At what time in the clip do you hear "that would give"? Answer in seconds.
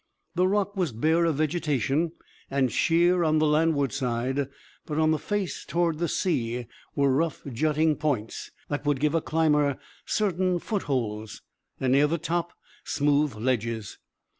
8.67-9.13